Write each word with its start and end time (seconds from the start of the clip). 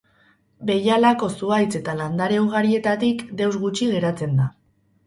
Behialako 0.69 1.29
zuhaitz 1.35 1.67
eta 1.81 1.95
landare 2.01 2.41
ugarietatik 2.47 3.23
deus 3.43 3.55
gutxi 3.67 3.93
geratzen 3.97 4.37
da. 4.43 4.53